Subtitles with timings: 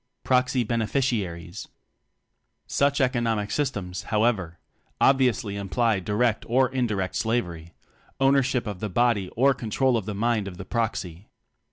[0.23, 1.67] Proxy Beneficiaries.
[2.65, 4.57] Such economic systems, however,
[4.99, 7.75] obviously imply direct or indirect slavery
[8.19, 11.27] ownership of the body or control of the mind of the proxy.